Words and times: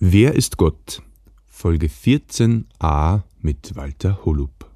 Wer 0.00 0.36
ist 0.36 0.58
Gott? 0.58 1.02
Folge 1.48 1.88
14a 1.88 3.22
mit 3.40 3.74
Walter 3.74 4.24
Holub. 4.24 4.67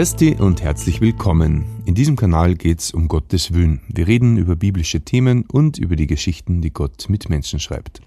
Christi 0.00 0.34
und 0.40 0.62
herzlich 0.62 1.02
willkommen. 1.02 1.66
In 1.84 1.94
diesem 1.94 2.16
Kanal 2.16 2.54
geht 2.54 2.80
es 2.80 2.94
um 2.94 3.06
Gottes 3.06 3.52
Willen. 3.52 3.82
Wir 3.88 4.06
reden 4.06 4.38
über 4.38 4.56
biblische 4.56 5.02
Themen 5.02 5.44
und 5.44 5.76
über 5.76 5.94
die 5.94 6.06
Geschichten, 6.06 6.62
die 6.62 6.72
Gott 6.72 7.10
mit 7.10 7.28
Menschen 7.28 7.60
schreibt. 7.60 8.00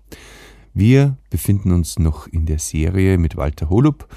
Wir 0.74 1.18
befinden 1.30 1.72
uns 1.72 2.00
noch 2.00 2.26
in 2.26 2.48
der 2.48 2.58
Serie 2.58 3.20
mit 3.20 3.38
Walter 3.38 3.70
Holub 3.70 4.08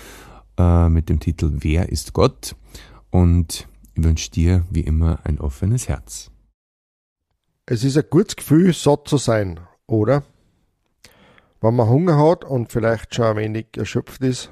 äh, 0.57 0.89
mit 0.89 1.11
dem 1.11 1.21
Titel 1.21 1.51
Wer 1.53 1.91
ist 1.91 2.15
Gott? 2.15 2.57
Und 3.11 3.69
ich 3.95 4.03
wünsche 4.03 4.31
dir 4.31 4.65
wie 4.71 4.81
immer 4.81 5.19
ein 5.25 5.39
offenes 5.39 5.87
Herz. 5.87 6.31
Es 7.67 7.85
ist 7.85 7.99
ein 7.99 8.05
gutes 8.09 8.37
Gefühl, 8.37 8.73
satt 8.73 9.07
zu 9.07 9.19
sein, 9.19 9.61
oder? 9.87 10.23
Wenn 11.61 11.77
man 11.77 11.91
Hunger 11.91 12.17
hat 12.17 12.43
und 12.43 12.73
vielleicht 12.73 13.15
schon 13.15 13.27
ein 13.27 13.37
wenig 13.37 13.67
erschöpft 13.77 14.23
ist, 14.23 14.51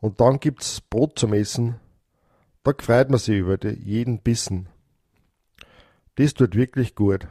und 0.00 0.18
dann 0.18 0.40
gibt's 0.40 0.80
Brot 0.80 1.18
zum 1.18 1.34
Essen, 1.34 1.76
da 2.66 2.74
freut 2.80 3.10
man 3.10 3.20
sich 3.20 3.38
über 3.38 3.64
jeden 3.64 4.18
Bissen. 4.18 4.68
Das 6.16 6.34
tut 6.34 6.56
wirklich 6.56 6.96
gut. 6.96 7.28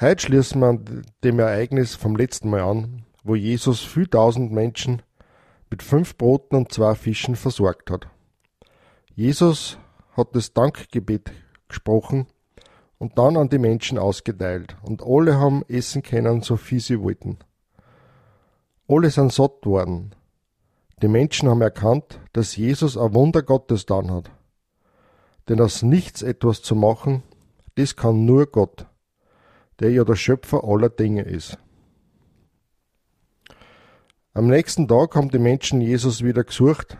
Heute 0.00 0.22
schließen 0.22 0.60
wir 0.60 0.68
an 0.68 1.04
dem 1.22 1.38
Ereignis 1.38 1.94
vom 1.94 2.16
letzten 2.16 2.50
Mal 2.50 2.62
an, 2.62 3.04
wo 3.22 3.36
Jesus 3.36 3.80
viel 3.80 4.08
tausend 4.08 4.50
Menschen 4.50 5.02
mit 5.70 5.84
fünf 5.84 6.16
Broten 6.16 6.56
und 6.56 6.72
zwei 6.72 6.96
Fischen 6.96 7.36
versorgt 7.36 7.92
hat. 7.92 8.08
Jesus 9.14 9.78
hat 10.16 10.34
das 10.34 10.52
Dankgebet 10.52 11.30
gesprochen 11.68 12.26
und 12.98 13.18
dann 13.18 13.36
an 13.36 13.50
die 13.50 13.58
Menschen 13.58 13.98
ausgeteilt, 13.98 14.76
und 14.82 15.02
alle 15.02 15.38
haben 15.38 15.64
essen 15.68 16.02
können, 16.02 16.42
so 16.42 16.56
viel 16.56 16.80
sie 16.80 17.00
wollten. 17.00 17.38
Alle 18.88 19.10
sind 19.10 19.32
satt 19.32 19.64
worden, 19.64 20.14
die 21.02 21.08
Menschen 21.08 21.48
haben 21.48 21.62
erkannt, 21.62 22.20
dass 22.32 22.56
Jesus 22.56 22.96
ein 22.96 23.14
Wunder 23.14 23.42
Gottes 23.42 23.86
getan 23.86 24.10
hat. 24.10 24.30
Denn 25.48 25.60
aus 25.60 25.82
nichts 25.82 26.22
etwas 26.22 26.62
zu 26.62 26.74
machen, 26.74 27.22
das 27.76 27.96
kann 27.96 28.24
nur 28.24 28.46
Gott, 28.46 28.86
der 29.80 29.90
ja 29.92 30.04
der 30.04 30.16
Schöpfer 30.16 30.64
aller 30.64 30.88
Dinge 30.88 31.22
ist. 31.22 31.58
Am 34.34 34.48
nächsten 34.48 34.88
Tag 34.88 35.14
haben 35.14 35.30
die 35.30 35.38
Menschen 35.38 35.80
Jesus 35.80 36.22
wieder 36.22 36.44
gesucht 36.44 36.96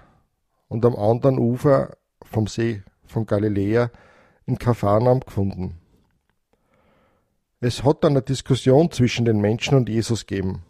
und 0.68 0.84
am 0.84 0.96
anderen 0.96 1.38
Ufer 1.38 1.96
vom 2.22 2.46
See 2.46 2.82
von 3.04 3.26
Galiläa 3.26 3.90
in 4.46 4.58
Kapharnaum 4.58 5.20
gefunden. 5.20 5.78
Es 7.60 7.84
hat 7.84 8.04
eine 8.04 8.22
Diskussion 8.22 8.90
zwischen 8.90 9.24
den 9.24 9.40
Menschen 9.40 9.76
und 9.76 9.88
Jesus 9.88 10.26
gegeben 10.26 10.62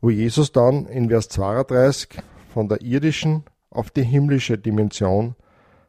wo 0.00 0.10
Jesus 0.10 0.52
dann 0.52 0.86
in 0.86 1.08
Vers 1.08 1.28
32 1.28 2.20
von 2.52 2.68
der 2.68 2.82
irdischen 2.82 3.44
auf 3.70 3.90
die 3.90 4.04
himmlische 4.04 4.58
Dimension, 4.58 5.34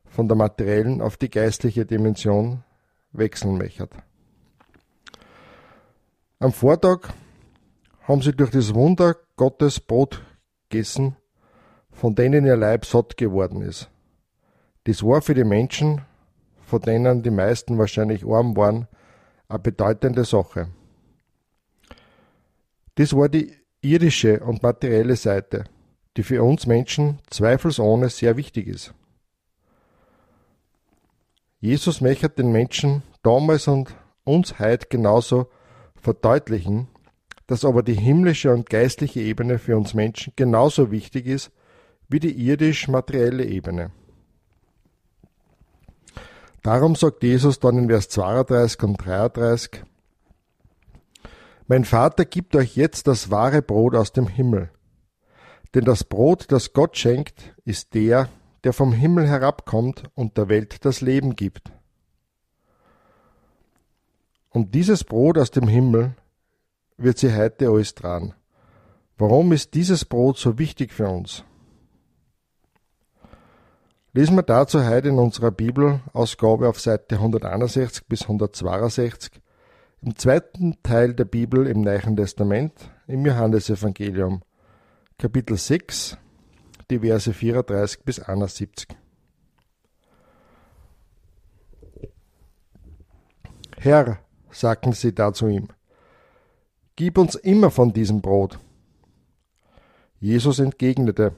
von 0.05 0.27
der 0.27 0.37
materiellen 0.37 1.01
auf 1.01 1.17
die 1.17 1.29
geistliche 1.29 1.85
Dimension 1.85 2.63
wechseln 3.11 3.57
möchte. 3.57 3.89
Am 6.39 6.51
Vortag 6.51 7.09
haben 8.03 8.21
sie 8.21 8.33
durch 8.33 8.51
das 8.51 8.73
Wunder 8.73 9.15
Gottes 9.35 9.79
Brot 9.79 10.23
gegessen, 10.69 11.15
von 11.91 12.15
denen 12.15 12.45
ihr 12.45 12.55
Leib 12.55 12.85
satt 12.85 13.17
geworden 13.17 13.61
ist. 13.61 13.89
Das 14.83 15.03
war 15.03 15.21
für 15.21 15.33
die 15.33 15.43
Menschen, 15.43 16.01
von 16.61 16.81
denen 16.81 17.23
die 17.23 17.31
meisten 17.31 17.77
wahrscheinlich 17.77 18.25
arm 18.25 18.55
waren, 18.55 18.87
eine 19.49 19.59
bedeutende 19.59 20.25
Sache. 20.25 20.67
Das 22.95 23.15
war 23.15 23.29
die 23.29 23.56
irdische 23.81 24.39
und 24.39 24.63
materielle 24.63 25.15
Seite, 25.15 25.65
die 26.15 26.23
für 26.23 26.43
uns 26.43 26.65
Menschen 26.65 27.19
zweifelsohne 27.29 28.09
sehr 28.09 28.37
wichtig 28.37 28.67
ist. 28.67 28.93
Jesus 31.59 32.01
möchte 32.01 32.29
den 32.29 32.51
Menschen 32.51 33.03
damals 33.23 33.67
und 33.67 33.95
uns 34.23 34.59
heute 34.59 34.87
genauso 34.89 35.49
verdeutlichen, 36.01 36.87
dass 37.47 37.65
aber 37.65 37.81
die 37.81 37.95
himmlische 37.95 38.53
und 38.53 38.69
geistliche 38.69 39.21
Ebene 39.21 39.57
für 39.57 39.77
uns 39.77 39.93
Menschen 39.93 40.33
genauso 40.35 40.91
wichtig 40.91 41.25
ist 41.25 41.51
wie 42.09 42.19
die 42.19 42.47
irdisch-materielle 42.47 43.45
Ebene. 43.45 43.91
Darum 46.63 46.95
sagt 46.95 47.23
Jesus 47.23 47.59
dann 47.59 47.77
in 47.77 47.89
Vers 47.89 48.09
32 48.09 48.83
und 48.83 48.97
33, 48.97 49.83
mein 51.67 51.83
Vater 51.83 52.25
gibt 52.25 52.55
euch 52.55 52.75
jetzt 52.75 53.07
das 53.07 53.29
wahre 53.29 53.61
Brot 53.61 53.95
aus 53.95 54.13
dem 54.13 54.27
Himmel. 54.27 54.71
Denn 55.75 55.83
das 55.83 56.05
Brot, 56.05 56.51
das 56.51 56.71
Gott 56.73 56.97
schenkt, 56.97 57.53
ist 57.65 57.93
der, 57.93 58.29
der 58.63 58.71
vom 58.73 58.93
Himmel 58.93 59.27
herabkommt 59.27 60.03
und 60.15 60.37
der 60.37 60.47
Welt 60.47 60.85
das 60.85 61.01
Leben 61.01 61.35
gibt. 61.35 61.71
Und 64.49 64.73
dieses 64.73 65.03
Brot 65.03 65.37
aus 65.37 65.51
dem 65.51 65.67
Himmel 65.67 66.15
wird 66.95 67.17
sie 67.17 67.35
heute 67.35 67.69
alles 67.69 67.93
dran. 67.93 68.33
Warum 69.17 69.51
ist 69.51 69.73
dieses 69.73 70.05
Brot 70.05 70.37
so 70.37 70.57
wichtig 70.57 70.93
für 70.93 71.09
uns? 71.09 71.43
Lesen 74.13 74.35
wir 74.35 74.43
dazu 74.43 74.83
heute 74.83 75.09
in 75.09 75.19
unserer 75.19 75.51
Bibelausgabe 75.51 76.69
auf 76.69 76.79
Seite 76.79 77.15
161 77.15 78.07
bis 78.07 78.23
162 78.23 79.41
im 80.01 80.15
zweiten 80.15 80.81
Teil 80.83 81.13
der 81.13 81.25
Bibel 81.25 81.67
im 81.67 81.81
Neuen 81.81 82.15
Testament, 82.15 82.73
im 83.07 83.25
Johannesevangelium, 83.25 84.41
Kapitel 85.17 85.57
6, 85.57 86.17
die 86.89 86.99
Verse 86.99 87.33
34 87.33 88.03
bis 88.03 88.19
71. 88.19 88.89
Herr, 93.77 94.19
sagten 94.51 94.93
sie 94.93 95.13
da 95.13 95.33
zu 95.33 95.47
ihm, 95.47 95.67
gib 96.95 97.17
uns 97.17 97.35
immer 97.35 97.71
von 97.71 97.93
diesem 97.93 98.21
Brot. 98.21 98.59
Jesus 100.19 100.59
entgegnete, 100.59 101.35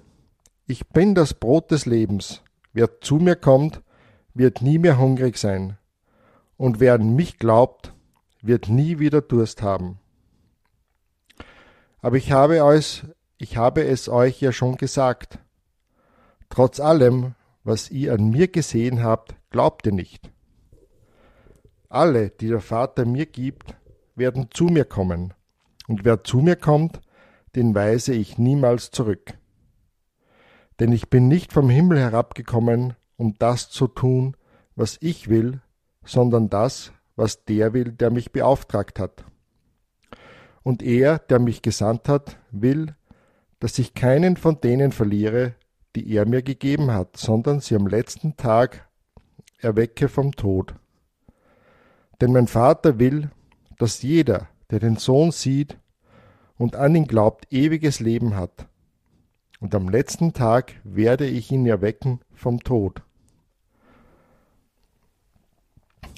ich 0.65 0.87
bin 0.87 1.15
das 1.15 1.33
Brot 1.33 1.71
des 1.71 1.85
Lebens. 1.85 2.43
Wer 2.73 3.01
zu 3.01 3.15
mir 3.15 3.35
kommt, 3.35 3.81
wird 4.33 4.61
nie 4.61 4.77
mehr 4.77 4.97
hungrig 4.97 5.37
sein. 5.37 5.77
Und 6.57 6.79
wer 6.79 6.93
an 6.93 7.15
mich 7.15 7.39
glaubt, 7.39 7.93
wird 8.41 8.69
nie 8.69 8.99
wieder 8.99 9.21
Durst 9.21 9.61
haben. 9.61 9.99
Aber 12.01 12.15
ich 12.17 12.31
habe 12.31 12.57
es, 12.57 13.05
ich 13.37 13.57
habe 13.57 13.83
es 13.83 14.07
euch 14.09 14.41
ja 14.41 14.51
schon 14.51 14.77
gesagt. 14.77 15.39
Trotz 16.49 16.79
allem, 16.79 17.35
was 17.63 17.91
ihr 17.91 18.13
an 18.13 18.29
mir 18.29 18.47
gesehen 18.47 19.03
habt, 19.03 19.35
glaubt 19.49 19.85
ihr 19.85 19.91
nicht. 19.91 20.31
Alle, 21.89 22.29
die 22.29 22.47
der 22.47 22.61
Vater 22.61 23.05
mir 23.05 23.25
gibt, 23.25 23.75
werden 24.15 24.49
zu 24.51 24.65
mir 24.65 24.85
kommen, 24.85 25.33
und 25.87 26.05
wer 26.05 26.23
zu 26.23 26.37
mir 26.37 26.55
kommt, 26.55 27.01
den 27.55 27.73
weise 27.73 28.13
ich 28.13 28.37
niemals 28.37 28.91
zurück. 28.91 29.33
Denn 30.79 30.91
ich 30.91 31.09
bin 31.09 31.27
nicht 31.27 31.51
vom 31.51 31.69
Himmel 31.69 31.99
herabgekommen, 31.99 32.95
um 33.17 33.35
das 33.39 33.69
zu 33.69 33.87
tun, 33.87 34.37
was 34.75 34.97
ich 35.01 35.29
will, 35.29 35.61
sondern 36.05 36.49
das, 36.49 36.93
was 37.19 37.43
der 37.43 37.73
will, 37.73 37.91
der 37.91 38.11
mich 38.11 38.31
beauftragt 38.31 38.97
hat. 38.97 39.25
Und 40.63 40.81
er, 40.81 41.19
der 41.19 41.39
mich 41.39 41.61
gesandt 41.61 42.07
hat, 42.07 42.37
will, 42.51 42.95
dass 43.59 43.77
ich 43.77 43.93
keinen 43.93 44.37
von 44.37 44.61
denen 44.61 44.91
verliere, 44.91 45.55
die 45.95 46.09
er 46.13 46.25
mir 46.25 46.41
gegeben 46.41 46.91
hat, 46.91 47.17
sondern 47.17 47.59
sie 47.59 47.75
am 47.75 47.87
letzten 47.87 48.37
Tag 48.37 48.87
erwecke 49.57 50.07
vom 50.07 50.31
Tod. 50.31 50.75
Denn 52.21 52.31
mein 52.31 52.47
Vater 52.47 52.99
will, 52.99 53.31
dass 53.77 54.01
jeder, 54.01 54.47
der 54.71 54.79
den 54.79 54.95
Sohn 54.95 55.31
sieht 55.31 55.77
und 56.57 56.75
an 56.75 56.95
ihn 56.95 57.05
glaubt, 57.05 57.51
ewiges 57.51 57.99
Leben 57.99 58.35
hat. 58.35 58.67
Und 59.59 59.75
am 59.75 59.89
letzten 59.89 60.31
Tag 60.31 60.75
werde 60.85 61.25
ich 61.25 61.51
ihn 61.51 61.65
erwecken 61.65 62.21
vom 62.33 62.61
Tod. 62.63 63.01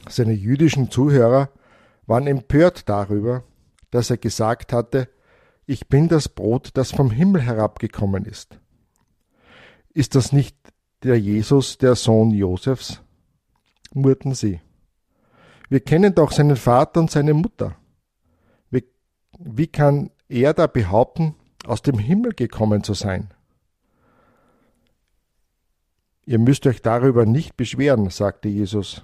Seine 0.09 0.33
jüdischen 0.33 0.89
Zuhörer 0.89 1.50
waren 2.06 2.27
empört 2.27 2.89
darüber, 2.89 3.44
dass 3.92 4.09
er 4.09 4.18
gesagt 4.18 4.74
hatte, 4.74 5.09
ich 5.65 5.88
bin 5.88 6.07
das 6.07 6.27
Brot, 6.27 6.71
das 6.74 6.92
vom 6.92 7.12
Himmel 7.12 7.42
herabgekommen 7.42 8.25
ist. 8.25 8.59
Ist 9.94 10.15
das 10.15 10.31
nicht 10.31 10.57
der 11.03 11.19
Jesus 11.19 11.77
der 11.77 11.95
Sohn 11.95 12.31
Josefs? 12.31 13.01
murrten 13.94 14.33
sie. 14.33 14.62
Wir 15.69 15.81
kennen 15.81 16.15
doch 16.15 16.31
seinen 16.31 16.56
Vater 16.56 17.00
und 17.00 17.12
seine 17.12 17.33
Mutter. 17.33 17.75
Wie, 18.69 18.86
wie 19.38 19.68
kann 19.68 20.12
er 20.27 20.53
da 20.53 20.68
behaupten, 20.68 21.36
aus 21.65 21.81
dem 21.81 22.00
Himmel 22.00 22.33
gekommen 22.33 22.83
zu 22.83 22.94
sein? 22.94 23.33
Ihr 26.25 26.39
müsst 26.39 26.65
euch 26.68 26.81
darüber 26.81 27.25
nicht 27.25 27.57
beschweren, 27.57 28.09
sagte 28.09 28.48
Jesus. 28.48 29.03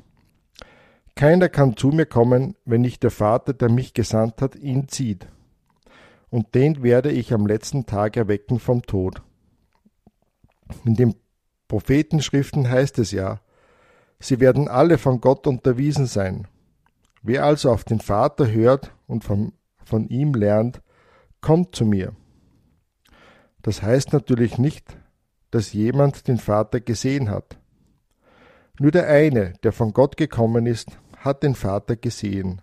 Keiner 1.17 1.49
kann 1.49 1.75
zu 1.75 1.87
mir 1.87 2.05
kommen, 2.05 2.55
wenn 2.63 2.81
nicht 2.81 3.01
der 3.01 3.09
Vater, 3.09 3.51
der 3.51 3.71
mich 3.71 3.95
gesandt 3.95 4.39
hat, 4.39 4.55
ihn 4.55 4.87
zieht. 4.87 5.27
Und 6.29 6.53
den 6.53 6.83
werde 6.83 7.09
ich 7.09 7.33
am 7.33 7.47
letzten 7.47 7.87
Tag 7.87 8.17
erwecken 8.17 8.59
vom 8.59 8.83
Tod. 8.83 9.23
In 10.85 10.93
den 10.93 11.15
Prophetenschriften 11.69 12.69
heißt 12.69 12.99
es 12.99 13.09
ja, 13.11 13.41
sie 14.19 14.39
werden 14.39 14.67
alle 14.67 14.99
von 14.99 15.19
Gott 15.19 15.47
unterwiesen 15.47 16.05
sein. 16.05 16.47
Wer 17.23 17.45
also 17.45 17.71
auf 17.71 17.83
den 17.83 17.99
Vater 17.99 18.51
hört 18.51 18.93
und 19.07 19.23
von, 19.23 19.53
von 19.83 20.07
ihm 20.09 20.35
lernt, 20.35 20.83
kommt 21.41 21.75
zu 21.75 21.85
mir. 21.85 22.15
Das 23.63 23.81
heißt 23.81 24.13
natürlich 24.13 24.59
nicht, 24.59 24.95
dass 25.49 25.73
jemand 25.73 26.27
den 26.27 26.37
Vater 26.37 26.79
gesehen 26.79 27.31
hat. 27.31 27.57
Nur 28.79 28.91
der 28.91 29.07
eine, 29.07 29.53
der 29.63 29.71
von 29.71 29.93
Gott 29.93 30.15
gekommen 30.15 30.67
ist, 30.67 30.99
hat 31.17 31.43
den 31.43 31.55
Vater 31.55 31.95
gesehen. 31.95 32.61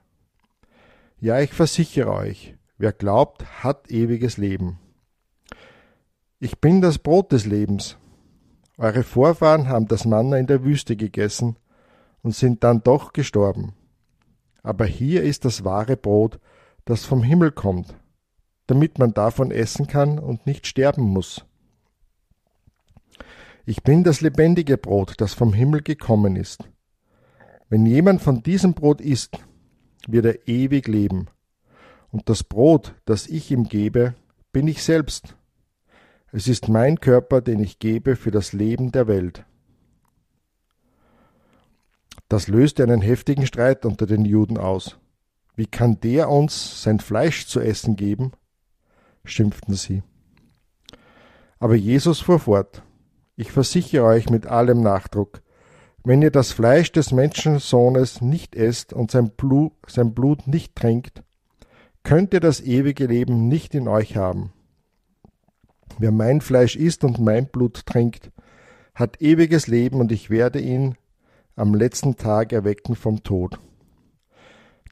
Ja, 1.20 1.40
ich 1.40 1.52
versichere 1.52 2.12
euch, 2.12 2.54
wer 2.78 2.92
glaubt, 2.92 3.44
hat 3.62 3.90
ewiges 3.90 4.36
Leben. 4.36 4.78
Ich 6.38 6.60
bin 6.60 6.80
das 6.80 6.98
Brot 6.98 7.32
des 7.32 7.46
Lebens. 7.46 7.96
Eure 8.76 9.02
Vorfahren 9.02 9.68
haben 9.68 9.88
das 9.88 10.04
Manna 10.04 10.36
in 10.36 10.46
der 10.46 10.64
Wüste 10.64 10.96
gegessen 10.96 11.56
und 12.22 12.34
sind 12.34 12.64
dann 12.64 12.82
doch 12.82 13.12
gestorben. 13.12 13.74
Aber 14.62 14.84
hier 14.84 15.22
ist 15.22 15.44
das 15.44 15.64
wahre 15.64 15.96
Brot, 15.96 16.40
das 16.84 17.04
vom 17.04 17.22
Himmel 17.22 17.52
kommt, 17.52 17.94
damit 18.66 18.98
man 18.98 19.14
davon 19.14 19.50
essen 19.50 19.86
kann 19.86 20.18
und 20.18 20.46
nicht 20.46 20.66
sterben 20.66 21.02
muss. 21.04 21.44
Ich 23.66 23.82
bin 23.82 24.04
das 24.04 24.20
lebendige 24.20 24.76
Brot, 24.76 25.14
das 25.18 25.32
vom 25.32 25.54
Himmel 25.54 25.82
gekommen 25.82 26.36
ist. 26.36 26.68
Wenn 27.74 27.86
jemand 27.86 28.22
von 28.22 28.40
diesem 28.40 28.72
Brot 28.72 29.00
isst, 29.00 29.36
wird 30.06 30.26
er 30.26 30.46
ewig 30.46 30.86
leben. 30.86 31.26
Und 32.12 32.28
das 32.28 32.44
Brot, 32.44 32.94
das 33.04 33.26
ich 33.26 33.50
ihm 33.50 33.64
gebe, 33.64 34.14
bin 34.52 34.68
ich 34.68 34.84
selbst. 34.84 35.34
Es 36.30 36.46
ist 36.46 36.68
mein 36.68 37.00
Körper, 37.00 37.40
den 37.40 37.58
ich 37.58 37.80
gebe 37.80 38.14
für 38.14 38.30
das 38.30 38.52
Leben 38.52 38.92
der 38.92 39.08
Welt. 39.08 39.44
Das 42.28 42.46
löste 42.46 42.84
einen 42.84 43.02
heftigen 43.02 43.44
Streit 43.44 43.84
unter 43.84 44.06
den 44.06 44.24
Juden 44.24 44.56
aus. 44.56 44.96
Wie 45.56 45.66
kann 45.66 45.98
der 45.98 46.30
uns 46.30 46.80
sein 46.80 47.00
Fleisch 47.00 47.48
zu 47.48 47.58
essen 47.58 47.96
geben? 47.96 48.34
schimpften 49.24 49.74
sie. 49.74 50.04
Aber 51.58 51.74
Jesus 51.74 52.20
fuhr 52.20 52.38
fort. 52.38 52.84
Ich 53.34 53.50
versichere 53.50 54.04
euch 54.04 54.30
mit 54.30 54.46
allem 54.46 54.80
Nachdruck, 54.80 55.42
wenn 56.04 56.20
ihr 56.20 56.30
das 56.30 56.52
Fleisch 56.52 56.92
des 56.92 57.12
Menschensohnes 57.12 58.20
nicht 58.20 58.54
esst 58.54 58.92
und 58.92 59.10
sein 59.10 59.30
Blut, 59.30 59.72
sein 59.86 60.12
Blut 60.12 60.46
nicht 60.46 60.76
trinkt, 60.76 61.22
könnt 62.02 62.34
ihr 62.34 62.40
das 62.40 62.60
ewige 62.60 63.06
Leben 63.06 63.48
nicht 63.48 63.74
in 63.74 63.88
euch 63.88 64.16
haben. 64.16 64.52
Wer 65.98 66.12
mein 66.12 66.42
Fleisch 66.42 66.76
isst 66.76 67.04
und 67.04 67.18
mein 67.18 67.46
Blut 67.46 67.86
trinkt, 67.86 68.30
hat 68.94 69.22
ewiges 69.22 69.66
Leben 69.66 70.00
und 70.00 70.12
ich 70.12 70.28
werde 70.28 70.60
ihn 70.60 70.96
am 71.56 71.74
letzten 71.74 72.16
Tag 72.16 72.52
erwecken 72.52 72.96
vom 72.96 73.22
Tod. 73.22 73.58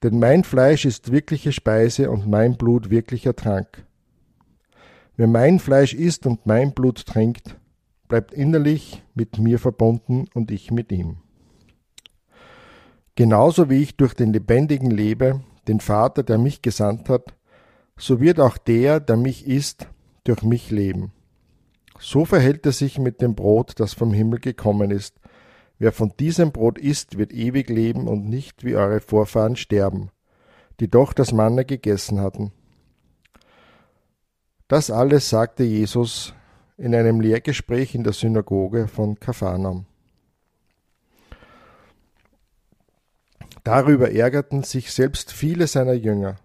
Denn 0.03 0.19
mein 0.19 0.45
Fleisch 0.45 0.87
ist 0.87 1.13
wirkliche 1.13 1.53
Speise 1.53 2.11
und 2.11 2.27
mein 2.27 2.57
Blut 2.57 2.89
wirklicher 2.89 3.37
Trank. 3.37 3.85
Wer 5.17 5.27
mein 5.27 5.59
Fleisch 5.59 5.93
isst 5.93 6.27
und 6.27 6.47
mein 6.47 6.73
Blut 6.73 7.05
trinkt, 7.05 7.57
bleibt 8.13 8.35
innerlich 8.35 9.03
mit 9.15 9.39
mir 9.39 9.59
verbunden 9.59 10.27
und 10.35 10.51
ich 10.51 10.71
mit 10.71 10.93
ihm. 10.93 11.17
Genauso 13.15 13.71
wie 13.71 13.83
ich 13.83 13.97
durch 13.97 14.13
den 14.13 14.35
Lebendigen 14.35 14.91
lebe, 14.91 15.41
den 15.67 15.81
Vater, 15.81 16.23
der 16.23 16.37
mich 16.37 16.61
gesandt 16.61 17.09
hat, 17.09 17.35
so 17.97 18.21
wird 18.21 18.39
auch 18.39 18.59
der, 18.59 19.01
der 19.01 19.17
mich 19.17 19.47
isst, 19.47 19.89
durch 20.25 20.43
mich 20.43 20.71
leben. 20.71 21.13
So 21.99 22.27
verhält 22.27 22.67
er 22.67 22.73
sich 22.73 22.99
mit 22.99 23.23
dem 23.23 23.35
Brot, 23.35 23.81
das 23.81 23.95
vom 23.95 24.13
Himmel 24.13 24.41
gekommen 24.41 24.91
ist. 24.91 25.19
Wer 25.79 25.93
von 25.93 26.13
diesem 26.21 26.53
Brot 26.53 26.77
isst, 26.77 27.17
wird 27.17 27.33
ewig 27.33 27.71
leben 27.71 28.09
und 28.09 28.29
nicht 28.29 28.63
wie 28.63 28.77
eure 28.77 29.01
Vorfahren 29.01 29.57
sterben, 29.57 30.11
die 30.81 30.91
doch 30.91 31.15
das 31.15 31.33
Manna 31.33 31.63
gegessen 31.63 32.21
hatten. 32.21 32.53
Das 34.69 34.91
alles 34.91 35.31
sagte 35.31 35.65
Jesus 35.65 36.35
in 36.83 36.97
einem 36.97 37.21
Lehrgespräch 37.21 37.95
in 37.95 38.03
der 38.03 38.13
Synagoge 38.13 38.89
von 38.89 39.21
Kapharnaum. 39.21 39.87
Darüber 43.63 44.11
ärgerten 44.11 44.65
sich 44.65 44.93
selbst 44.93 45.31
viele 45.31 45.69
seiner 45.69 45.93
Jünger. 45.93 46.39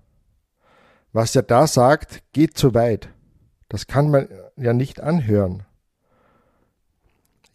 Was 1.11 1.35
er 1.35 1.41
da 1.41 1.65
sagt, 1.65 2.21
geht 2.33 2.55
zu 2.55 2.75
weit. 2.75 3.09
Das 3.67 3.87
kann 3.87 4.11
man 4.11 4.29
ja 4.55 4.73
nicht 4.73 5.01
anhören. 5.01 5.65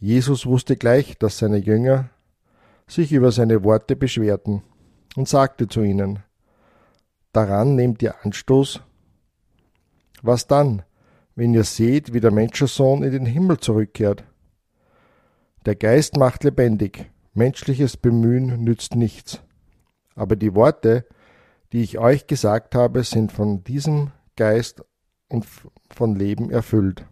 Jesus 0.00 0.44
wusste 0.44 0.76
gleich, 0.76 1.17
dass 1.19 1.38
seine 1.38 1.58
Jünger 1.58 2.11
sich 2.88 3.12
über 3.12 3.31
seine 3.31 3.62
Worte 3.62 3.94
beschwerten 3.94 4.64
und 5.14 5.28
sagte 5.28 5.69
zu 5.69 5.82
ihnen, 5.82 6.19
Daran 7.32 7.76
nehmt 7.76 8.02
ihr 8.02 8.17
Anstoß? 8.25 8.81
Was 10.23 10.49
dann? 10.49 10.82
Wenn 11.34 11.55
ihr 11.55 11.64
seht, 11.64 12.12
wie 12.12 12.20
der 12.20 12.31
Menschensohn 12.31 13.02
in 13.02 13.12
den 13.12 13.26
Himmel 13.26 13.58
zurückkehrt. 13.58 14.25
Der 15.64 15.76
Geist 15.76 16.17
macht 16.17 16.44
lebendig, 16.44 17.11
menschliches 17.34 17.96
Bemühen 17.96 18.64
nützt 18.64 18.94
nichts. 18.94 19.40
Aber 20.14 20.37
die 20.37 20.55
Worte, 20.55 21.06
die 21.73 21.82
ich 21.82 21.99
euch 21.99 22.26
gesagt 22.26 22.75
habe, 22.75 23.02
sind 23.05 23.32
von 23.32 23.64
diesem 23.64 24.11
Geist 24.37 24.84
und 25.29 25.46
von 25.90 26.14
Leben 26.14 26.50
erfüllt. 26.50 27.06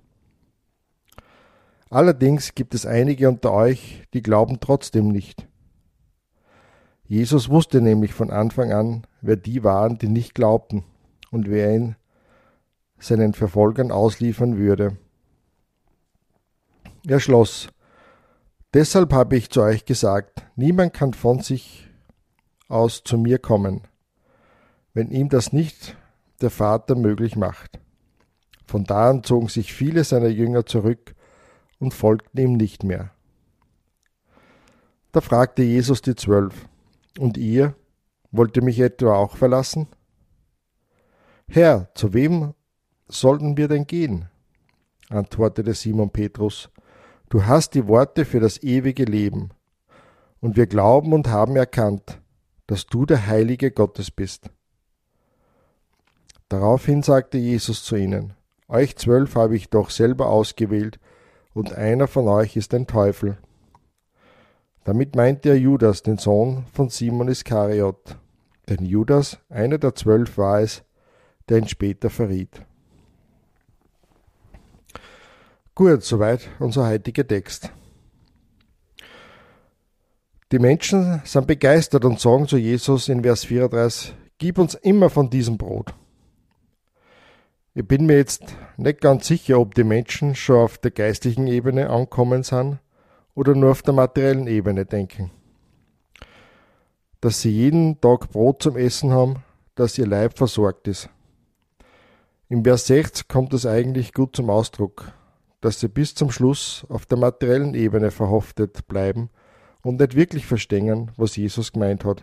Allerdings 1.89 2.55
gibt 2.55 2.75
es 2.75 2.87
einige 2.87 3.29
unter 3.29 3.53
euch, 3.53 4.05
die 4.15 4.23
glauben 4.23 4.61
trotzdem 4.61 5.09
nicht. 5.09 5.47
Jesus 7.05 7.49
wusste 7.49 7.81
nämlich 7.81 8.15
von 8.15 8.31
Anfang 8.31 8.73
an, 8.73 9.03
wer 9.21 9.37
die 9.37 9.65
waren, 9.65 9.99
die 9.99 10.09
nicht 10.09 10.35
glaubten 10.35 10.85
und 11.33 11.51
wer 11.51 11.75
ihn 11.75 11.97
seinen 13.01 13.35
Verfolgern 13.35 13.91
ausliefern 13.91 14.57
würde. 14.57 14.97
Er 17.07 17.19
schloss, 17.19 17.69
Deshalb 18.73 19.13
habe 19.13 19.37
ich 19.37 19.51
zu 19.51 19.63
euch 19.63 19.85
gesagt, 19.85 20.45
niemand 20.55 20.95
kann 20.95 21.13
von 21.13 21.41
sich 21.41 21.91
aus 22.69 23.03
zu 23.03 23.19
mir 23.19 23.41
kommen, 23.41 23.83
wenn 24.95 25.11
ihm 25.11 25.29
das 25.29 25.53
nicht 25.53 25.97
der 26.41 26.51
Vater 26.51 26.95
möglich 26.95 27.35
macht. 27.35 27.81
Von 28.65 28.85
da 28.85 29.11
an 29.11 29.25
zogen 29.25 29.49
sich 29.49 29.73
viele 29.73 30.05
seiner 30.05 30.29
Jünger 30.29 30.67
zurück 30.67 31.17
und 31.81 31.95
folgten 31.95 32.39
ihm 32.39 32.53
nicht 32.53 32.85
mehr. 32.85 33.11
Da 35.11 35.21
fragte 35.21 35.65
Jesus 35.65 36.01
die 36.01 36.15
Zwölf, 36.15 36.69
Und 37.19 37.37
ihr, 37.37 37.75
wollt 38.31 38.57
ihr 38.57 38.63
mich 38.63 38.79
etwa 38.79 39.17
auch 39.17 39.37
verlassen? 39.37 39.89
Herr, 41.49 41.93
zu 41.97 42.15
wem 42.15 42.55
sollten 43.11 43.57
wir 43.57 43.69
denn 43.69 43.87
gehen? 43.87 44.29
antwortete 45.09 45.75
Simon 45.75 46.11
Petrus. 46.11 46.71
Du 47.29 47.45
hast 47.47 47.75
die 47.75 47.87
Worte 47.87 48.25
für 48.25 48.41
das 48.41 48.63
ewige 48.63 49.05
Leben. 49.05 49.51
Und 50.41 50.57
wir 50.57 50.67
glauben 50.67 51.13
und 51.13 51.29
haben 51.29 51.57
erkannt, 51.57 52.21
dass 52.67 52.87
du 52.87 53.05
der 53.05 53.27
Heilige 53.27 53.71
Gottes 53.71 54.11
bist. 54.11 54.51
Daraufhin 56.49 57.03
sagte 57.03 57.39
Jesus 57.39 57.85
zu 57.85 57.97
ihnen, 57.97 58.33
Euch 58.69 58.97
zwölf 58.97 59.35
habe 59.35 59.57
ich 59.57 59.69
doch 59.69 59.91
selber 59.91 60.29
ausgewählt, 60.29 60.99
und 61.53 61.73
einer 61.73 62.07
von 62.07 62.29
euch 62.29 62.57
ist 62.57 62.73
ein 62.75 62.87
Teufel. 62.87 63.37
Damit 64.85 65.17
meinte 65.17 65.51
er 65.51 65.59
Judas, 65.59 66.03
den 66.03 66.19
Sohn 66.19 66.65
von 66.73 66.89
Simon 66.89 67.29
Iskariot. 67.29 68.17
Denn 68.69 68.85
Judas, 68.85 69.39
einer 69.49 69.79
der 69.79 69.95
zwölf, 69.95 70.39
war 70.39 70.61
es, 70.61 70.85
der 71.49 71.59
ihn 71.59 71.69
später 71.69 72.09
verriet. 72.09 72.63
Gut, 75.81 76.05
soweit 76.05 76.47
unser 76.59 76.87
heutiger 76.87 77.27
Text. 77.27 77.73
Die 80.53 80.59
Menschen 80.59 81.23
sind 81.25 81.47
begeistert 81.47 82.05
und 82.05 82.21
sagen 82.21 82.47
zu 82.47 82.59
Jesus 82.59 83.09
in 83.09 83.23
Vers 83.23 83.47
34, 83.47 84.15
Gib 84.37 84.59
uns 84.59 84.75
immer 84.75 85.09
von 85.09 85.31
diesem 85.31 85.57
Brot. 85.57 85.95
Ich 87.73 87.89
bin 87.89 88.05
mir 88.05 88.19
jetzt 88.19 88.43
nicht 88.77 89.01
ganz 89.01 89.27
sicher, 89.27 89.59
ob 89.59 89.75
die 89.75 89.85
Menschen 89.85 90.35
schon 90.35 90.57
auf 90.57 90.77
der 90.77 90.91
geistlichen 90.91 91.47
Ebene 91.47 91.89
ankommen 91.89 92.43
sind 92.43 92.79
oder 93.35 93.55
nur 93.55 93.71
auf 93.71 93.81
der 93.81 93.95
materiellen 93.95 94.49
Ebene 94.49 94.85
denken. 94.85 95.31
Dass 97.23 97.41
sie 97.41 97.53
jeden 97.53 98.03
Tag 98.03 98.29
Brot 98.33 98.65
zum 98.65 98.77
Essen 98.77 99.13
haben, 99.13 99.37
dass 99.77 99.97
ihr 99.97 100.07
Leib 100.07 100.37
versorgt 100.37 100.89
ist. 100.89 101.09
Im 102.51 102.65
Vers 102.65 102.87
60 102.89 103.29
kommt 103.29 103.55
es 103.55 103.65
eigentlich 103.65 104.13
gut 104.13 104.37
zum 104.37 104.51
Ausdruck, 104.51 105.15
dass 105.61 105.81
sie 105.81 105.89
bis 105.89 106.15
zum 106.15 106.31
Schluss 106.31 106.87
auf 106.89 107.07
der 107.07 107.19
materiellen 107.19 107.75
Ebene 107.75 108.11
verhaftet 108.11 108.87
bleiben 108.89 109.31
und 109.83 110.01
nicht 110.01 110.15
wirklich 110.15 110.47
verstehen, 110.47 111.11
was 111.17 111.37
Jesus 111.37 111.73
gemeint 111.73 112.05
hat. 112.05 112.23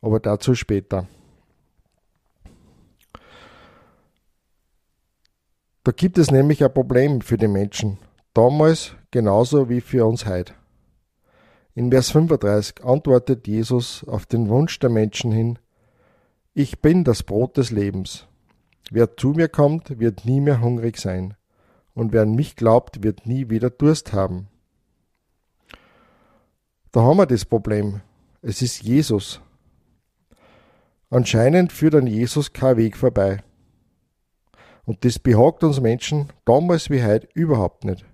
Aber 0.00 0.20
dazu 0.20 0.54
später. 0.54 1.06
Da 5.82 5.92
gibt 5.92 6.18
es 6.18 6.30
nämlich 6.30 6.62
ein 6.62 6.72
Problem 6.72 7.20
für 7.20 7.38
die 7.38 7.48
Menschen, 7.48 7.98
damals 8.34 8.94
genauso 9.10 9.68
wie 9.68 9.80
für 9.80 10.06
uns 10.06 10.26
heute. 10.26 10.54
In 11.74 11.90
Vers 11.90 12.10
35 12.10 12.84
antwortet 12.84 13.46
Jesus 13.46 14.04
auf 14.04 14.26
den 14.26 14.48
Wunsch 14.48 14.78
der 14.78 14.90
Menschen 14.90 15.32
hin, 15.32 15.58
Ich 16.52 16.80
bin 16.80 17.04
das 17.04 17.22
Brot 17.22 17.56
des 17.56 17.70
Lebens. 17.70 18.26
Wer 18.90 19.16
zu 19.16 19.28
mir 19.28 19.48
kommt, 19.48 19.98
wird 19.98 20.24
nie 20.26 20.40
mehr 20.40 20.60
hungrig 20.60 20.98
sein, 20.98 21.34
und 21.94 22.12
wer 22.12 22.22
an 22.22 22.34
mich 22.34 22.56
glaubt, 22.56 23.02
wird 23.02 23.26
nie 23.26 23.50
wieder 23.50 23.70
Durst 23.70 24.12
haben. 24.12 24.48
Da 26.92 27.02
haben 27.02 27.18
wir 27.18 27.26
das 27.26 27.44
Problem. 27.44 28.00
Es 28.42 28.62
ist 28.62 28.82
Jesus. 28.82 29.40
Anscheinend 31.10 31.72
führt 31.72 31.94
an 31.94 32.06
Jesus 32.06 32.52
kein 32.52 32.76
Weg 32.76 32.96
vorbei. 32.96 33.42
Und 34.84 35.04
das 35.04 35.18
behagt 35.18 35.62
uns 35.62 35.80
Menschen 35.80 36.32
damals 36.44 36.90
wie 36.90 37.02
heute 37.02 37.28
überhaupt 37.34 37.84
nicht. 37.84 38.04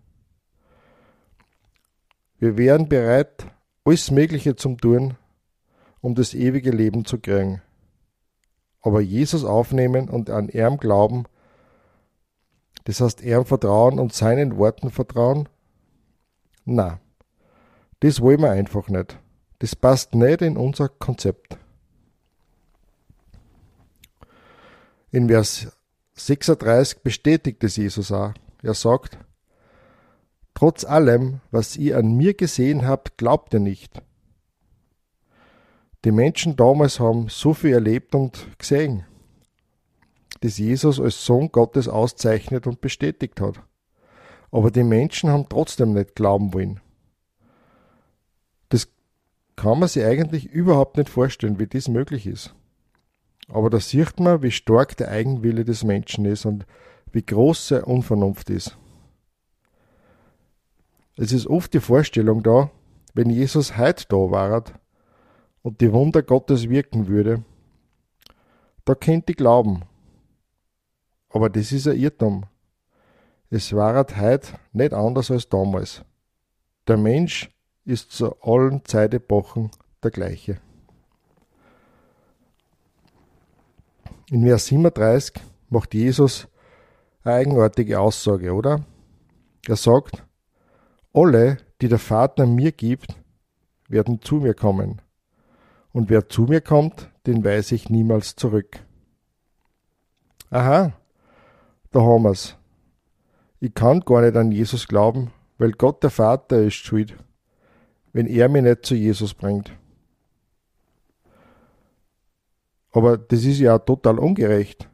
Wir 2.38 2.58
wären 2.58 2.88
bereit, 2.88 3.46
alles 3.84 4.10
Mögliche 4.10 4.56
zum 4.56 4.78
tun, 4.78 5.16
um 6.00 6.14
das 6.14 6.34
ewige 6.34 6.70
Leben 6.70 7.04
zu 7.04 7.18
kriegen 7.18 7.62
aber 8.86 9.00
Jesus 9.00 9.44
aufnehmen 9.44 10.08
und 10.08 10.30
an 10.30 10.48
ihm 10.48 10.76
glauben, 10.76 11.24
das 12.84 13.00
heißt 13.00 13.22
ihm 13.22 13.44
vertrauen 13.44 13.98
und 13.98 14.12
seinen 14.12 14.56
Worten 14.58 14.90
vertrauen? 14.90 15.48
Na, 16.64 17.00
das 18.00 18.20
wollen 18.20 18.40
wir 18.40 18.50
einfach 18.50 18.88
nicht. 18.88 19.18
Das 19.58 19.74
passt 19.74 20.14
nicht 20.14 20.42
in 20.42 20.56
unser 20.56 20.88
Konzept. 20.88 21.58
In 25.10 25.28
Vers 25.28 25.68
36 26.14 27.02
bestätigt 27.02 27.64
es 27.64 27.76
Jesus 27.76 28.12
auch. 28.12 28.32
Er 28.62 28.74
sagt, 28.74 29.18
Trotz 30.56 30.84
allem, 30.86 31.40
was 31.50 31.76
ihr 31.76 31.98
an 31.98 32.16
mir 32.16 32.32
gesehen 32.32 32.86
habt, 32.86 33.18
glaubt 33.18 33.52
ihr 33.52 33.60
nicht. 33.60 34.00
Die 36.06 36.12
Menschen 36.12 36.56
damals 36.56 36.98
haben 36.98 37.28
so 37.28 37.52
viel 37.52 37.74
erlebt 37.74 38.14
und 38.14 38.46
gesehen, 38.58 39.04
das 40.40 40.58
Jesus 40.58 41.00
als 41.00 41.24
Sohn 41.24 41.50
Gottes 41.50 41.88
auszeichnet 41.88 42.66
und 42.66 42.80
bestätigt 42.80 43.40
hat. 43.40 43.62
Aber 44.50 44.70
die 44.70 44.84
Menschen 44.84 45.30
haben 45.30 45.48
trotzdem 45.48 45.92
nicht 45.92 46.14
glauben 46.14 46.54
wollen. 46.54 46.80
Das 48.68 48.88
kann 49.56 49.78
man 49.78 49.88
sich 49.88 50.04
eigentlich 50.04 50.46
überhaupt 50.46 50.96
nicht 50.96 51.08
vorstellen, 51.08 51.58
wie 51.58 51.66
das 51.66 51.88
möglich 51.88 52.26
ist. 52.26 52.54
Aber 53.48 53.70
da 53.70 53.80
sieht 53.80 54.18
man, 54.18 54.42
wie 54.42 54.50
stark 54.50 54.96
der 54.96 55.10
Eigenwille 55.10 55.64
des 55.64 55.84
Menschen 55.84 56.24
ist 56.24 56.46
und 56.46 56.66
wie 57.12 57.24
groß 57.24 57.68
seine 57.68 57.84
Unvernunft 57.84 58.50
ist. 58.50 58.76
Es 61.16 61.32
ist 61.32 61.46
oft 61.46 61.72
die 61.72 61.80
Vorstellung 61.80 62.42
da, 62.42 62.70
wenn 63.14 63.30
Jesus 63.30 63.78
heute 63.78 64.04
da 64.08 64.16
war, 64.16 64.64
und 65.62 65.80
die 65.80 65.92
Wunder 65.92 66.22
Gottes 66.22 66.68
wirken 66.68 67.08
würde, 67.08 67.42
da 68.84 68.94
könnt 68.94 69.28
ihr 69.28 69.34
glauben. 69.34 69.82
Aber 71.36 71.50
das 71.50 71.70
ist 71.70 71.86
ein 71.86 71.98
Irrtum. 71.98 72.46
Es 73.50 73.74
war 73.74 73.94
heute 73.94 74.58
nicht 74.72 74.94
anders 74.94 75.30
als 75.30 75.46
damals. 75.50 76.02
Der 76.88 76.96
Mensch 76.96 77.50
ist 77.84 78.12
zu 78.12 78.40
allen 78.40 78.82
Zeitepochen 78.86 79.70
der 80.02 80.12
gleiche. 80.12 80.58
In 84.30 84.46
Vers 84.46 84.64
37 84.64 85.34
macht 85.68 85.92
Jesus 85.92 86.48
eine 87.22 87.34
eigenartige 87.34 88.00
Aussage, 88.00 88.54
oder? 88.54 88.86
Er 89.68 89.76
sagt, 89.76 90.24
alle, 91.12 91.58
die 91.82 91.88
der 91.88 91.98
Vater 91.98 92.46
mir 92.46 92.72
gibt, 92.72 93.14
werden 93.90 94.22
zu 94.22 94.36
mir 94.36 94.54
kommen 94.54 95.02
und 95.92 96.08
wer 96.08 96.30
zu 96.30 96.44
mir 96.44 96.62
kommt, 96.62 97.10
den 97.26 97.44
weise 97.44 97.74
ich 97.74 97.90
niemals 97.90 98.36
zurück. 98.36 98.78
Aha, 100.48 100.94
da 101.96 102.02
haben 102.02 102.24
wir's. 102.24 102.56
Ich 103.58 103.72
kann 103.72 104.00
gar 104.00 104.20
nicht 104.20 104.36
an 104.36 104.52
Jesus 104.52 104.86
glauben, 104.86 105.32
weil 105.56 105.72
Gott 105.72 106.02
der 106.02 106.10
Vater 106.10 106.62
ist 106.62 106.74
schuld, 106.74 107.16
wenn 108.12 108.26
er 108.26 108.50
mich 108.50 108.62
nicht 108.62 108.84
zu 108.84 108.94
Jesus 108.94 109.32
bringt. 109.32 109.72
Aber 112.92 113.16
das 113.16 113.44
ist 113.44 113.60
ja 113.60 113.78
total 113.78 114.18
ungerecht, 114.18 114.90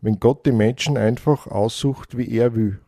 wenn 0.00 0.20
Gott 0.20 0.46
die 0.46 0.52
Menschen 0.52 0.96
einfach 0.96 1.48
aussucht, 1.48 2.16
wie 2.16 2.30
er 2.36 2.54
will. 2.54 2.80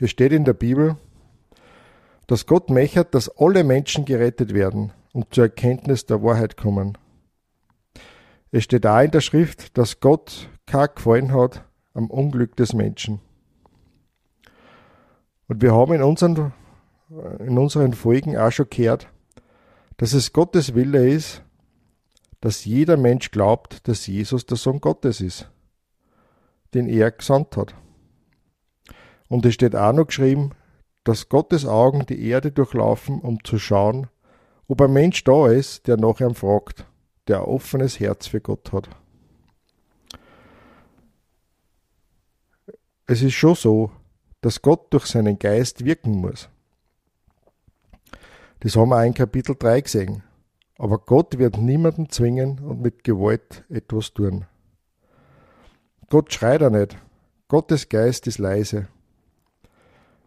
Es 0.00 0.10
steht 0.10 0.30
in 0.30 0.44
der 0.44 0.52
Bibel, 0.52 0.94
dass 2.28 2.46
Gott 2.46 2.70
möchte, 2.70 3.04
dass 3.04 3.28
alle 3.36 3.64
Menschen 3.64 4.04
gerettet 4.04 4.54
werden 4.54 4.92
und 5.12 5.34
zur 5.34 5.44
Erkenntnis 5.44 6.06
der 6.06 6.22
Wahrheit 6.22 6.56
kommen. 6.56 6.96
Es 8.50 8.64
steht 8.64 8.86
auch 8.86 9.00
in 9.00 9.10
der 9.10 9.20
Schrift, 9.20 9.76
dass 9.76 10.00
Gott 10.00 10.48
kein 10.66 10.88
Gefallen 10.94 11.32
hat 11.32 11.64
am 11.94 12.10
Unglück 12.10 12.56
des 12.56 12.72
Menschen. 12.72 13.20
Und 15.48 15.62
wir 15.62 15.74
haben 15.74 15.92
in 15.92 16.02
unseren, 16.02 16.52
in 17.40 17.58
unseren 17.58 17.92
Folgen 17.92 18.36
auch 18.36 18.50
schon 18.50 18.68
gehört, 18.70 19.08
dass 19.96 20.12
es 20.12 20.32
Gottes 20.32 20.74
Wille 20.74 21.08
ist, 21.08 21.42
dass 22.40 22.64
jeder 22.64 22.96
Mensch 22.96 23.30
glaubt, 23.30 23.88
dass 23.88 24.06
Jesus 24.06 24.46
der 24.46 24.56
Sohn 24.56 24.80
Gottes 24.80 25.20
ist, 25.20 25.50
den 26.74 26.88
er 26.88 27.10
gesandt 27.10 27.56
hat. 27.56 27.74
Und 29.28 29.44
es 29.44 29.54
steht 29.54 29.74
auch 29.74 29.92
noch 29.92 30.06
geschrieben, 30.06 30.52
dass 31.04 31.28
Gottes 31.28 31.66
Augen 31.66 32.06
die 32.06 32.28
Erde 32.28 32.52
durchlaufen, 32.52 33.20
um 33.20 33.42
zu 33.44 33.58
schauen, 33.58 34.08
ob 34.68 34.80
ein 34.80 34.92
Mensch 34.92 35.24
da 35.24 35.48
ist, 35.48 35.86
der 35.86 35.96
nach 35.96 36.20
ihm 36.20 36.34
fragt, 36.34 36.86
der 37.28 37.38
ein 37.38 37.44
offenes 37.44 38.00
Herz 38.00 38.26
für 38.26 38.40
Gott 38.40 38.72
hat. 38.72 38.88
Es 43.06 43.22
ist 43.22 43.34
schon 43.34 43.54
so, 43.54 43.90
dass 44.40 44.62
Gott 44.62 44.92
durch 44.92 45.06
seinen 45.06 45.38
Geist 45.38 45.84
wirken 45.84 46.20
muss. 46.20 46.48
Das 48.60 48.76
haben 48.76 48.90
wir 48.90 48.98
auch 48.98 49.06
in 49.06 49.14
Kapitel 49.14 49.54
3 49.58 49.80
gesehen. 49.80 50.22
Aber 50.78 50.98
Gott 50.98 51.38
wird 51.38 51.58
niemanden 51.58 52.08
zwingen 52.08 52.60
und 52.60 52.80
mit 52.80 53.02
Gewalt 53.04 53.64
etwas 53.68 54.12
tun. 54.14 54.46
Gott 56.08 56.32
schreit 56.32 56.62
er 56.62 56.70
nicht. 56.70 56.96
Gottes 57.48 57.88
Geist 57.88 58.26
ist 58.26 58.38
leise. 58.38 58.88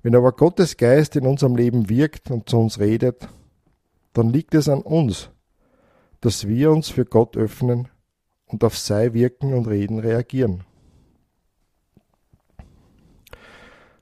Wenn 0.04 0.16
aber 0.16 0.32
Gottes 0.32 0.78
Geist 0.78 1.16
in 1.16 1.28
unserem 1.28 1.56
Leben 1.56 1.88
wirkt 1.88 2.32
und 2.32 2.50
zu 2.50 2.58
uns 2.58 2.80
redet, 2.80 3.30
dann 4.14 4.30
liegt 4.30 4.56
es 4.56 4.68
an 4.68 4.82
uns, 4.82 5.30
dass 6.22 6.48
wir 6.48 6.72
uns 6.72 6.90
für 6.90 7.06
Gott 7.06 7.36
öffnen 7.36 7.88
und 8.46 8.64
auf 8.64 8.78
sein 8.78 9.14
Wirken 9.14 9.54
und 9.54 9.68
Reden 9.68 10.00
reagieren. 10.00 10.64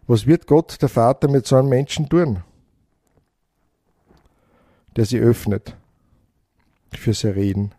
Was 0.06 0.26
wird 0.26 0.48
Gott, 0.48 0.82
der 0.82 0.90
Vater, 0.90 1.30
mit 1.30 1.46
so 1.46 1.56
einem 1.56 1.70
Menschen 1.70 2.10
tun, 2.10 2.44
der 4.96 5.06
sie 5.06 5.20
öffnet 5.20 5.76
für 6.92 7.14
sein 7.14 7.34
Reden? 7.34 7.76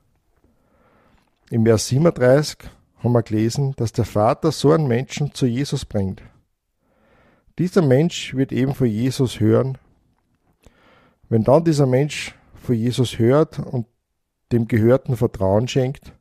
Im 1.50 1.66
Vers 1.66 1.88
37 1.88 2.70
haben 2.98 3.12
wir 3.12 3.22
gelesen, 3.22 3.74
dass 3.76 3.92
der 3.92 4.04
Vater 4.04 4.52
so 4.52 4.72
einen 4.72 4.86
Menschen 4.86 5.34
zu 5.34 5.46
Jesus 5.46 5.84
bringt. 5.84 6.22
Dieser 7.58 7.82
Mensch 7.82 8.34
wird 8.34 8.52
eben 8.52 8.74
von 8.74 8.86
Jesus 8.86 9.40
hören. 9.40 9.76
Wenn 11.28 11.42
dann 11.42 11.64
dieser 11.64 11.86
Mensch 11.86 12.34
von 12.54 12.76
Jesus 12.76 13.18
hört 13.18 13.58
und 13.58 13.86
dem 14.52 14.68
Gehörten 14.68 15.16
Vertrauen 15.16 15.68
schenkt, 15.68 16.12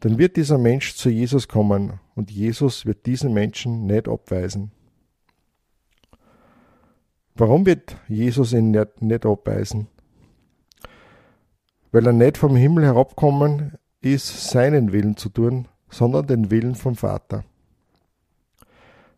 dann 0.00 0.18
wird 0.18 0.36
dieser 0.36 0.58
Mensch 0.58 0.94
zu 0.94 1.08
Jesus 1.08 1.48
kommen 1.48 2.00
und 2.14 2.30
Jesus 2.30 2.86
wird 2.86 3.06
diesen 3.06 3.32
Menschen 3.32 3.86
nicht 3.86 4.08
abweisen. 4.08 4.72
Warum 7.34 7.66
wird 7.66 7.96
Jesus 8.08 8.52
ihn 8.52 8.70
nicht, 8.70 9.02
nicht 9.02 9.26
abweisen? 9.26 9.88
Weil 11.92 12.06
er 12.06 12.12
nicht 12.12 12.38
vom 12.38 12.56
Himmel 12.56 12.84
herabkommen 12.84 13.74
ist, 14.00 14.50
seinen 14.50 14.92
Willen 14.92 15.16
zu 15.16 15.28
tun, 15.28 15.68
sondern 15.90 16.26
den 16.26 16.50
Willen 16.50 16.74
vom 16.74 16.96
Vater. 16.96 17.44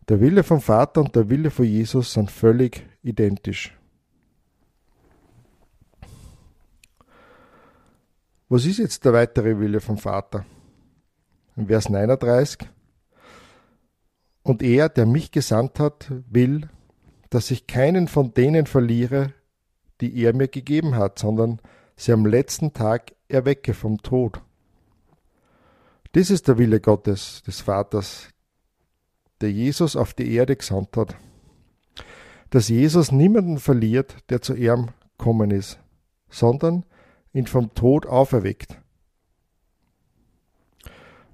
Der 0.08 0.20
Wille 0.20 0.42
vom 0.42 0.60
Vater 0.60 1.02
und 1.02 1.14
der 1.14 1.28
Wille 1.28 1.50
von 1.50 1.66
Jesus 1.66 2.14
sind 2.14 2.30
völlig 2.30 2.86
identisch. 3.02 3.77
Was 8.50 8.64
ist 8.64 8.78
jetzt 8.78 9.04
der 9.04 9.12
weitere 9.12 9.58
Wille 9.58 9.78
vom 9.78 9.98
Vater? 9.98 10.46
In 11.56 11.66
Vers 11.66 11.90
39. 11.90 12.66
Und 14.42 14.62
er, 14.62 14.88
der 14.88 15.04
mich 15.04 15.30
gesandt 15.32 15.78
hat, 15.78 16.10
will, 16.30 16.70
dass 17.28 17.50
ich 17.50 17.66
keinen 17.66 18.08
von 18.08 18.32
denen 18.32 18.64
verliere, 18.64 19.34
die 20.00 20.16
er 20.22 20.34
mir 20.34 20.48
gegeben 20.48 20.96
hat, 20.96 21.18
sondern 21.18 21.60
sie 21.94 22.12
am 22.12 22.24
letzten 22.24 22.72
Tag 22.72 23.14
erwecke 23.28 23.74
vom 23.74 24.00
Tod. 24.00 24.40
Das 26.12 26.30
ist 26.30 26.48
der 26.48 26.56
Wille 26.56 26.80
Gottes, 26.80 27.42
des 27.42 27.60
Vaters, 27.60 28.30
der 29.42 29.52
Jesus 29.52 29.94
auf 29.94 30.14
die 30.14 30.32
Erde 30.32 30.56
gesandt 30.56 30.96
hat. 30.96 31.16
Dass 32.48 32.70
Jesus 32.70 33.12
niemanden 33.12 33.58
verliert, 33.58 34.16
der 34.30 34.40
zu 34.40 34.54
ihm 34.54 34.88
kommen 35.18 35.50
ist, 35.50 35.78
sondern 36.30 36.86
ihn 37.32 37.46
vom 37.46 37.74
Tod 37.74 38.06
auferweckt. 38.06 38.80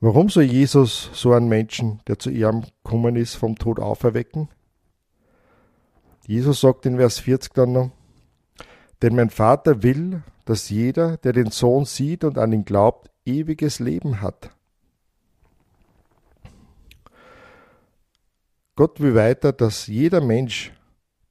Warum 0.01 0.29
soll 0.29 0.45
Jesus 0.45 1.09
so 1.15 1.33
einen 1.33 1.49
Menschen, 1.49 2.01
der 2.07 2.19
zu 2.19 2.31
ihm 2.31 2.65
gekommen 2.83 3.17
ist, 3.17 3.37
vom 3.37 3.57
Tod 3.57 3.81
auferwecken? 3.81 4.49
Jesus 6.27 6.61
sagt 6.61 6.85
in 6.87 6.97
Vers 6.97 7.21
40 7.21 7.55
dann 7.55 7.73
noch, 7.73 7.91
denn 9.03 9.17
mein 9.17 9.31
Vater 9.31 9.83
will, 9.83 10.23
dass 10.45 10.69
jeder, 10.69 11.17
der 11.19 11.33
den 11.33 11.51
Sohn 11.51 11.85
sieht 11.85 12.25
und 12.25 12.39
an 12.39 12.53
ihn 12.53 12.65
glaubt, 12.65 13.11
ewiges 13.25 13.79
Leben 13.79 14.21
hat. 14.21 14.51
Gott 18.77 19.01
will 19.01 19.15
weiter, 19.15 19.53
dass 19.53 19.87
jeder 19.87 20.21
Mensch, 20.21 20.73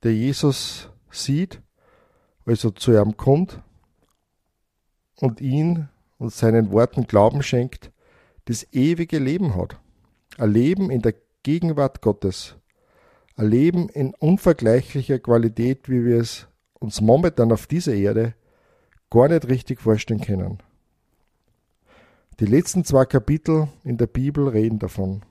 der 0.02 0.14
Jesus 0.14 0.90
sieht, 1.12 1.62
also 2.46 2.72
zu 2.72 2.92
ihm 2.92 3.18
kommt 3.18 3.62
und 5.18 5.42
ihn 5.42 5.90
und 6.18 6.34
seinen 6.34 6.72
Worten 6.72 7.08
Glauben 7.08 7.44
schenkt, 7.44 7.92
das 8.46 8.68
ewige 8.72 9.20
Leben 9.20 9.56
hat. 9.56 9.80
Ein 10.38 10.52
Leben 10.52 10.90
in 10.90 11.02
der 11.02 11.16
Gegenwart 11.44 12.02
Gottes. 12.02 12.56
Ein 13.36 13.50
Leben 13.50 13.90
in 13.90 14.14
unvergleichlicher 14.16 15.20
Qualität, 15.20 15.90
wie 15.90 16.06
wir 16.06 16.20
es 16.20 16.48
uns 16.74 17.02
momentan 17.02 17.52
auf 17.52 17.68
dieser 17.68 17.94
Erde 17.94 18.34
gar 19.10 19.28
nicht 19.28 19.48
richtig 19.48 19.82
vorstellen 19.82 20.22
können. 20.22 20.60
Die 22.40 22.46
letzten 22.46 22.84
zwei 22.84 23.06
Kapitel 23.06 23.68
in 23.84 23.98
der 23.98 24.08
Bibel 24.08 24.48
reden 24.48 24.80
davon. 24.80 25.22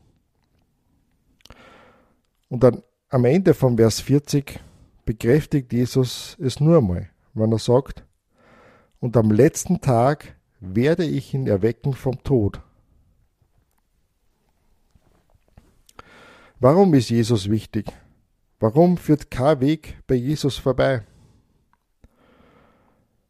Und 2.49 2.63
dann 2.63 2.83
am 3.09 3.25
Ende 3.25 3.55
von 3.55 3.77
Vers 3.77 4.01
40 4.01 4.61
bekräftigt 5.05 5.73
Jesus 5.73 6.37
es 6.41 6.61
nur 6.61 6.79
einmal, 6.79 7.11
wenn 7.35 7.53
er 7.53 7.59
sagt, 7.59 8.05
und 9.03 9.17
am 9.17 9.33
letzten 9.33 9.81
Tag 9.81 10.37
werde 10.61 11.05
ich 11.05 11.35
ihn 11.35 11.49
erwecken 11.49 11.93
vom 11.93 12.23
Tod. 12.23 12.61
Warum 16.61 16.95
ist 16.95 17.11
Jesus 17.11 17.51
wichtig? 17.51 17.87
Warum 18.61 18.97
führt 18.97 19.29
kein 19.29 19.61
Weg 19.61 19.99
bei 20.07 20.15
Jesus 20.15 20.57
vorbei? 20.57 21.03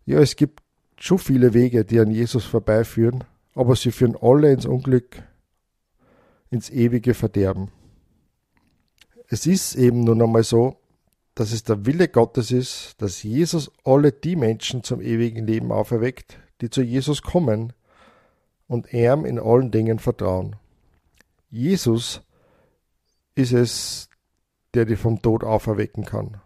Ja, 0.05 0.19
es 0.21 0.37
gibt 0.37 0.63
schon 0.99 1.19
viele 1.19 1.55
Wege, 1.55 1.87
die 1.87 2.01
an 2.01 2.11
Jesus 2.11 2.45
vorbeiführen, 2.45 3.25
aber 3.55 3.75
sie 3.75 3.93
führen 3.93 4.17
alle 4.21 4.53
ins 4.53 4.67
Unglück, 4.67 5.23
ins 6.51 6.69
ewige 6.69 7.15
Verderben. 7.15 7.71
Es 9.29 9.47
ist 9.47 9.75
eben 9.77 10.05
nun 10.05 10.21
einmal 10.21 10.45
so, 10.45 10.77
dass 11.35 11.53
es 11.53 11.65
der 11.65 11.87
Wille 11.87 12.09
Gottes 12.09 12.51
ist, 12.51 13.01
dass 13.01 13.23
Jesus 13.23 13.71
alle 13.85 14.13
die 14.13 14.37
Menschen 14.37 14.83
zum 14.83 15.01
ewigen 15.01 15.47
Leben 15.47 15.73
auferweckt, 15.73 16.39
die 16.61 16.71
zu 16.71 16.83
Jesus 16.83 17.23
kommen 17.23 17.73
und 18.67 18.93
ihm 18.93 19.25
in 19.25 19.39
allen 19.39 19.71
Dingen 19.71 19.99
vertrauen. 19.99 20.57
Jesus 21.51 22.23
ist 23.35 23.53
es, 23.53 24.09
der 24.75 24.85
die 24.85 24.97
vom 24.97 25.21
Tod 25.21 25.45
auferwecken 25.45 26.05
kann. 26.05 26.41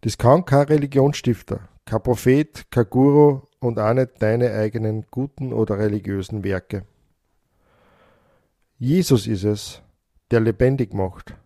Das 0.00 0.18
kann 0.18 0.44
kein 0.44 0.66
Religionsstifter, 0.66 1.68
kein 1.84 2.02
Prophet, 2.02 2.70
kein 2.70 2.90
Guru 2.90 3.42
und 3.58 3.78
auch 3.78 3.94
nicht 3.94 4.20
deine 4.20 4.52
eigenen 4.52 5.06
guten 5.10 5.52
oder 5.52 5.78
religiösen 5.78 6.44
Werke. 6.44 6.84
Jesus 8.78 9.26
ist 9.26 9.44
es, 9.44 9.82
der 10.30 10.40
lebendig 10.40 10.92
macht. 10.92 11.36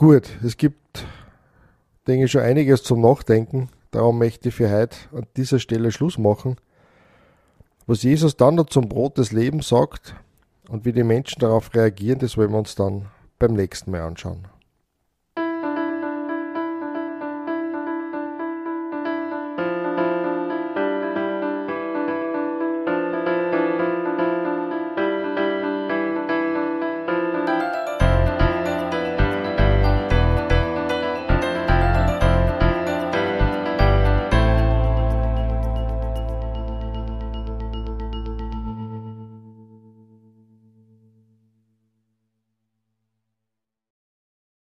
Gut, 0.00 0.30
es 0.42 0.56
gibt, 0.56 1.04
denke 2.06 2.24
ich, 2.24 2.30
schon 2.30 2.40
einiges 2.40 2.82
zum 2.82 3.02
Nachdenken. 3.02 3.68
Darum 3.90 4.16
möchte 4.16 4.48
ich 4.48 4.54
für 4.54 4.70
heute 4.70 4.96
an 5.12 5.26
dieser 5.36 5.58
Stelle 5.58 5.92
Schluss 5.92 6.16
machen. 6.16 6.56
Was 7.86 8.02
Jesus 8.02 8.34
dann 8.34 8.54
noch 8.54 8.70
zum 8.70 8.88
Brot 8.88 9.18
des 9.18 9.30
Lebens 9.30 9.68
sagt 9.68 10.14
und 10.70 10.86
wie 10.86 10.94
die 10.94 11.04
Menschen 11.04 11.40
darauf 11.40 11.74
reagieren, 11.74 12.18
das 12.18 12.38
wollen 12.38 12.50
wir 12.50 12.56
uns 12.56 12.74
dann 12.74 13.08
beim 13.38 13.52
nächsten 13.52 13.90
Mal 13.90 14.00
anschauen. 14.00 14.48